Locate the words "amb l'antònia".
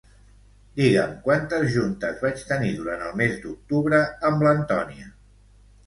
4.31-5.11